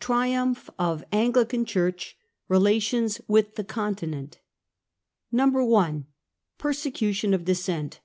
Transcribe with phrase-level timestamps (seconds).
[0.00, 2.16] TRIUMPH OF ANGLICAN CHURCH.
[2.48, 4.40] RELATIONS WITH THE CONTINENT.
[5.32, 6.02] i.
[6.58, 8.00] Persecution of Dissent.